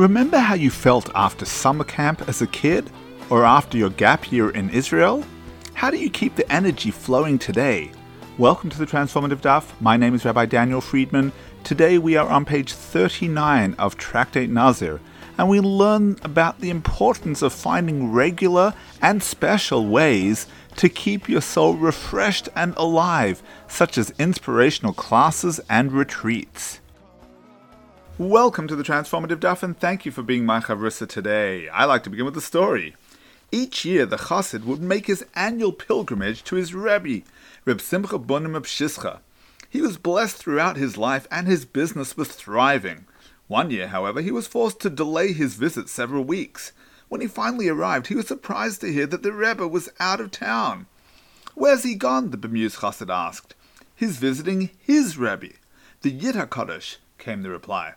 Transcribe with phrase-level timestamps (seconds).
[0.00, 2.90] Remember how you felt after summer camp as a kid?
[3.28, 5.22] Or after your gap year in Israel?
[5.74, 7.92] How do you keep the energy flowing today?
[8.38, 9.78] Welcome to the Transformative Daf.
[9.78, 11.32] My name is Rabbi Daniel Friedman.
[11.64, 15.02] Today we are on page 39 of Tractate Nazir,
[15.36, 18.72] and we learn about the importance of finding regular
[19.02, 20.46] and special ways
[20.76, 26.79] to keep your soul refreshed and alive, such as inspirational classes and retreats.
[28.20, 31.70] Welcome to the Transformative Daf, and thank you for being my chavrusa today.
[31.70, 32.94] I like to begin with a story.
[33.50, 37.24] Each year, the chassid would make his annual pilgrimage to his rebbe,
[37.64, 39.20] Reb Simcha Bunim of Shischa.
[39.70, 43.06] He was blessed throughout his life, and his business was thriving.
[43.48, 46.72] One year, however, he was forced to delay his visit several weeks.
[47.08, 50.30] When he finally arrived, he was surprised to hear that the rebbe was out of
[50.30, 50.88] town.
[51.54, 52.32] Where's he gone?
[52.32, 53.54] the bemused chassid asked.
[53.96, 55.54] He's visiting his rebbe,
[56.02, 57.94] the Yid HaKadosh, came the reply.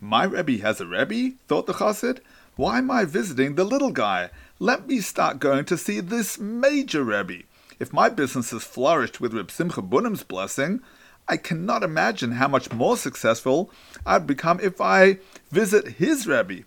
[0.00, 1.36] My Rebbe has a Rebbe?
[1.48, 2.20] thought the Chassid.
[2.54, 4.30] Why am I visiting the little guy?
[4.60, 7.42] Let me start going to see this major Rebbe.
[7.80, 10.80] If my business has flourished with Reb Simcha Bunim's blessing,
[11.28, 13.70] I cannot imagine how much more successful
[14.06, 15.18] I'd become if I
[15.50, 16.62] visit his Rebbe.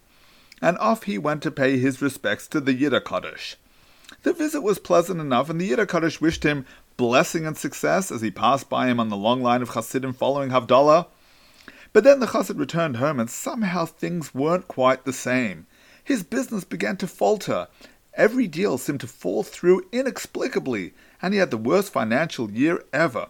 [0.62, 3.56] And off he went to pay his respects to the Yid HaKadosh.
[4.24, 6.66] The visit was pleasant enough, and the Yid HaKadosh wished him
[6.98, 10.50] blessing and success as he passed by him on the long line of Hasidim following
[10.50, 11.08] Havdalah.
[11.94, 15.68] But then the chassid returned home, and somehow things weren't quite the same.
[16.04, 17.68] His business began to falter.
[18.14, 23.28] Every deal seemed to fall through inexplicably, and he had the worst financial year ever.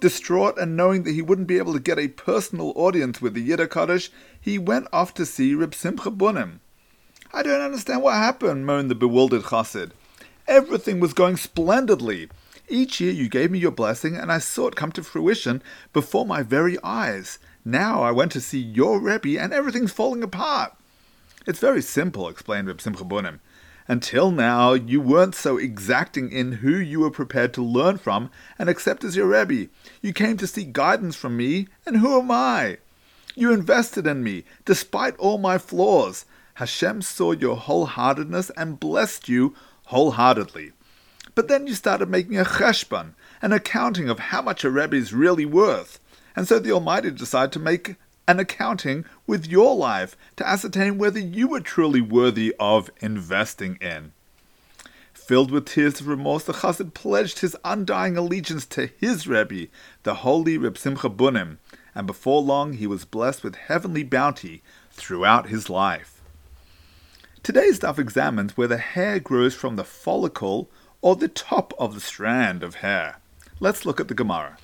[0.00, 3.40] Distraught and knowing that he wouldn't be able to get a personal audience with the
[3.40, 6.60] Yid HaKadosh, he went off to see Reb Simcha Bunim.
[7.32, 9.92] I don't understand what happened, moaned the bewildered chassid.
[10.46, 12.28] Everything was going splendidly.
[12.68, 15.62] Each year you gave me your blessing, and I saw it come to fruition
[15.92, 17.38] before my very eyes.
[17.64, 20.74] Now I went to see your Rebbe and everything's falling apart.
[21.46, 23.40] It's very simple, explained Reb Simcha Bunim.
[23.88, 28.68] Until now, you weren't so exacting in who you were prepared to learn from and
[28.68, 29.70] accept as your Rebbe.
[30.00, 32.78] You came to seek guidance from me, and who am I?
[33.34, 36.24] You invested in me, despite all my flaws.
[36.54, 39.54] Hashem saw your wholeheartedness and blessed you
[39.86, 40.72] wholeheartedly.
[41.34, 45.12] But then you started making a cheshbon, an accounting of how much a Rebbe is
[45.12, 45.98] really worth.
[46.36, 47.96] And so the Almighty decided to make
[48.26, 54.12] an accounting with your life to ascertain whether you were truly worthy of investing in.
[55.12, 59.68] Filled with tears of remorse, the Chassid pledged his undying allegiance to his Rebbe,
[60.02, 61.58] the holy Reb Simcha Bunim,
[61.94, 66.20] and before long he was blessed with heavenly bounty throughout his life.
[67.42, 70.68] Today's daf examines where the hair grows from the follicle
[71.00, 73.18] or the top of the strand of hair.
[73.60, 74.56] Let's look at the Gemara.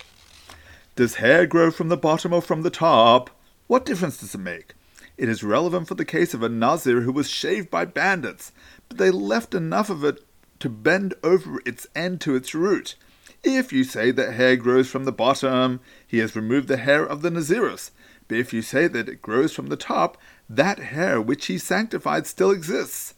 [1.01, 3.31] Does hair grow from the bottom or from the top?
[3.69, 4.75] What difference does it make?
[5.17, 8.53] It is relevant for the case of a Nazir who was shaved by bandits,
[8.87, 10.23] but they left enough of it
[10.59, 12.97] to bend over its end to its root.
[13.43, 17.23] If you say that hair grows from the bottom, he has removed the hair of
[17.23, 17.93] the Nazirus.
[18.29, 20.19] But if you say that it grows from the top,
[20.51, 23.15] that hair which he sanctified still exists.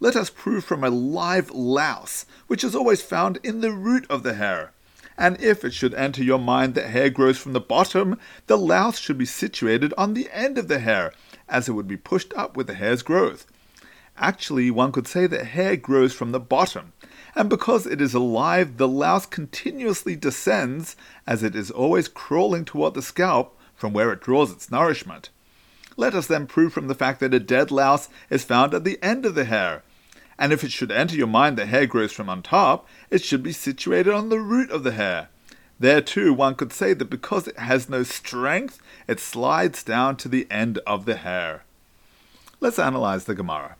[0.00, 4.24] Let us prove from a live louse, which is always found in the root of
[4.24, 4.72] the hair
[5.20, 8.98] and if it should enter your mind that hair grows from the bottom, the louse
[8.98, 11.12] should be situated on the end of the hair,
[11.46, 13.46] as it would be pushed up with the hair's growth.
[14.16, 16.94] Actually, one could say that hair grows from the bottom,
[17.34, 22.94] and because it is alive, the louse continuously descends, as it is always crawling toward
[22.94, 25.28] the scalp from where it draws its nourishment.
[25.98, 28.98] Let us then prove from the fact that a dead louse is found at the
[29.02, 29.82] end of the hair,
[30.40, 33.42] and if it should enter your mind that hair grows from on top, it should
[33.42, 35.28] be situated on the root of the hair.
[35.78, 40.28] There too, one could say that because it has no strength, it slides down to
[40.28, 41.64] the end of the hair.
[42.58, 43.76] Let's analyze the Gemara.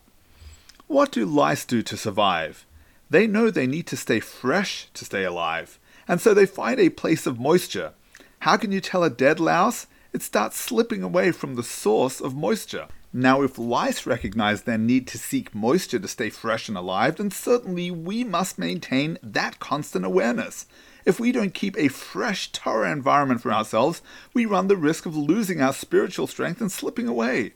[0.87, 2.67] What do lice do to survive?
[3.09, 6.91] They know they need to stay fresh to stay alive, and so they find a
[6.91, 7.93] place of moisture.
[8.41, 9.87] How can you tell a dead louse?
[10.13, 12.89] It starts slipping away from the source of moisture.
[13.13, 17.33] Now, if lice recognize their need to seek moisture to stay fresh and alive, then
[17.33, 20.67] certainly we must maintain that constant awareness.
[21.05, 24.01] If we don't keep a fresh Torah environment for ourselves,
[24.33, 27.55] we run the risk of losing our spiritual strength and slipping away.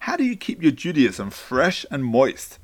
[0.00, 2.58] How do you keep your Judaism fresh and moist?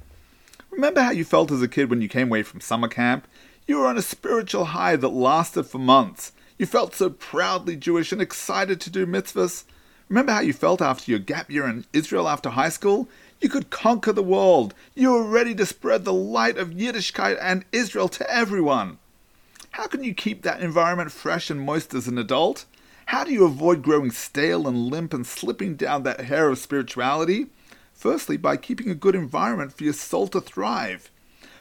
[0.71, 3.27] Remember how you felt as a kid when you came away from summer camp?
[3.67, 6.33] You were on a spiritual high that lasted for months.
[6.57, 9.65] You felt so proudly Jewish and excited to do mitzvahs.
[10.11, 13.09] Remember how you felt after your gap year in Israel after high school?
[13.41, 14.75] You could conquer the world.
[14.97, 18.99] You were ready to spread the light of Yiddishkeit and Israel to everyone.
[19.71, 22.65] How can you keep that environment fresh and moist as an adult?
[23.07, 27.47] How do you avoid growing stale and limp and slipping down that hair of spirituality?
[27.95, 31.09] Firstly, by keeping a good environment for your soul to thrive.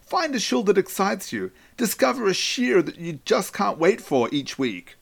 [0.02, 1.52] Find a shul that excites you.
[1.78, 4.96] Discover a shiur that you just can't wait for each week.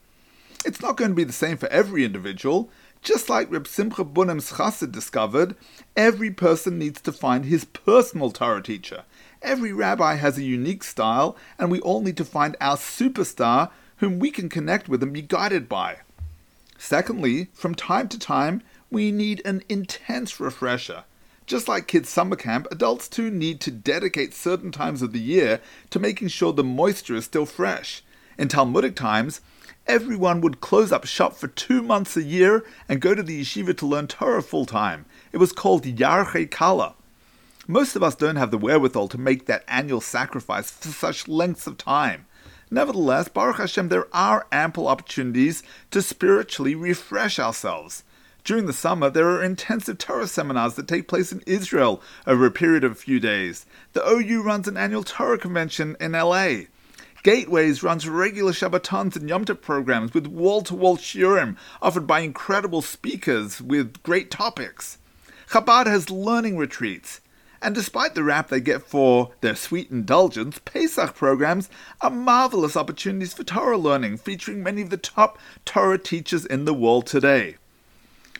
[0.65, 2.69] It's not going to be the same for every individual.
[3.01, 5.55] Just like Reb Simcha Bunem's chassid discovered,
[5.95, 9.03] every person needs to find his personal Torah teacher.
[9.41, 14.19] Every rabbi has a unique style, and we all need to find our superstar whom
[14.19, 15.97] we can connect with and be guided by.
[16.77, 18.61] Secondly, from time to time,
[18.91, 21.03] we need an intense refresher.
[21.45, 25.61] Just like kids' summer camp, adults too need to dedicate certain times of the year
[25.89, 28.03] to making sure the moisture is still fresh.
[28.37, 29.41] In Talmudic times,
[29.87, 33.75] everyone would close up shop for two months a year and go to the yeshiva
[33.77, 35.05] to learn Torah full time.
[35.31, 36.95] It was called Yarchei Kala.
[37.67, 41.67] Most of us don't have the wherewithal to make that annual sacrifice for such lengths
[41.67, 42.25] of time.
[42.69, 48.03] Nevertheless, Baruch Hashem, there are ample opportunities to spiritually refresh ourselves.
[48.43, 52.51] During the summer, there are intensive Torah seminars that take place in Israel over a
[52.51, 53.65] period of a few days.
[53.93, 56.67] The OU runs an annual Torah convention in LA.
[57.23, 63.59] Gateways runs regular Shabbatons and Yom Tov programs with wall-to-wall shiurim offered by incredible speakers
[63.61, 64.97] with great topics.
[65.49, 67.21] Chabad has learning retreats.
[67.61, 71.69] And despite the rap they get for their sweet indulgence, Pesach programs
[72.01, 76.73] are marvelous opportunities for Torah learning, featuring many of the top Torah teachers in the
[76.73, 77.55] world today.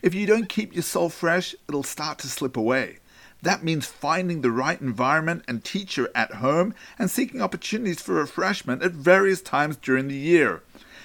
[0.04, 3.00] If you don't keep your soul fresh, it'll start to slip away.
[3.42, 8.84] That means finding the right environment and teacher at home and seeking opportunities for refreshment
[8.84, 10.64] at various times during the year.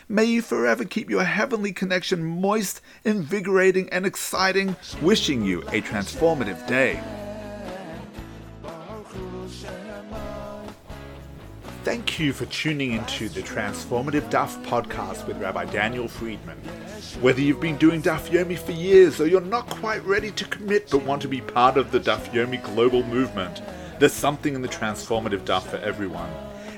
[0.09, 6.67] May you forever keep your heavenly connection moist, invigorating, and exciting, wishing you a transformative
[6.67, 7.01] day.
[11.85, 16.59] Thank you for tuning into the Transformative Daf podcast with Rabbi Daniel Friedman.
[17.21, 20.89] Whether you've been doing Daf Yomi for years or you're not quite ready to commit
[20.93, 23.63] but want to be part of the Daf Yomi global movement,
[23.99, 26.31] there's something in the Transformative Daf for everyone.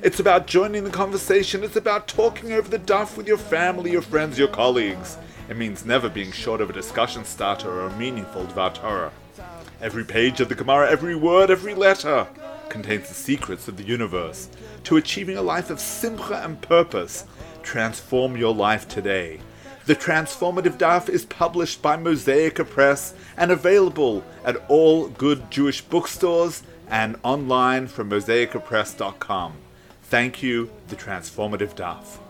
[0.03, 4.01] It's about joining the conversation, it's about talking over the Daf with your family, your
[4.01, 5.19] friends, your colleagues.
[5.51, 9.13] It means never being short of a discussion starter or a meaningful Dvar Torah.
[9.83, 12.27] Every page of the Gemara, every word, every letter
[12.75, 14.49] contains the secrets of the universe.
[14.83, 17.25] To achieving a life of simcha and purpose,
[17.63, 19.39] transform your life today.
[19.87, 26.65] The Transformative Daf is published by Mosaica Press and available at all good Jewish bookstores
[26.89, 29.53] and online from mosaicapress.com.
[30.03, 32.24] Thank you, The Transformative Daf.